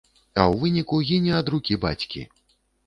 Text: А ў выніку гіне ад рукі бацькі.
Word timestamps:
А 0.37 0.39
ў 0.51 0.63
выніку 0.63 0.95
гіне 1.11 1.37
ад 1.43 1.47
рукі 1.57 1.81
бацькі. 1.89 2.29